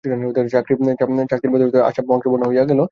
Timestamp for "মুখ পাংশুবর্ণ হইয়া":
2.03-2.63